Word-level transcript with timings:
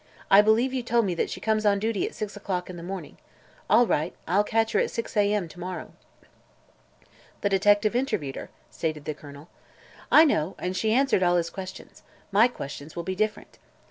I 0.31 0.41
believe 0.41 0.73
you 0.73 0.81
told 0.81 1.05
me 1.05 1.15
she 1.27 1.39
comes 1.39 1.63
on 1.63 1.77
duty 1.77 2.07
at 2.07 2.15
six 2.15 2.35
o'clock 2.35 2.71
in 2.71 2.75
the 2.75 2.81
morning. 2.81 3.19
All 3.69 3.85
right. 3.85 4.15
I'll 4.27 4.43
catch 4.43 4.71
her 4.71 4.79
at 4.79 4.89
six 4.89 5.15
a. 5.15 5.31
m. 5.31 5.47
to 5.49 5.59
morrow." 5.59 5.93
"The 7.41 7.49
detective 7.49 7.95
interviewed 7.95 8.35
her," 8.35 8.49
stated 8.71 9.05
Colonel. 9.15 9.47
"I 10.11 10.25
know, 10.25 10.55
and 10.57 10.75
she 10.75 10.91
answered 10.91 11.21
all 11.21 11.35
his 11.35 11.51
questions. 11.51 12.01
My 12.31 12.47
questions 12.47 12.95
will 12.95 13.03
be 13.03 13.15
different. 13.15 13.59